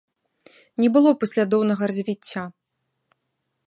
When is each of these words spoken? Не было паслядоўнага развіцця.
Не 0.85 0.89
было 0.95 1.09
паслядоўнага 1.25 1.83
развіцця. 1.93 2.41